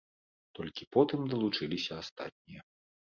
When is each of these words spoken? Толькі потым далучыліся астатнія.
Толькі 0.59 0.87
потым 0.95 1.27
далучыліся 1.33 1.91
астатнія. 2.05 2.61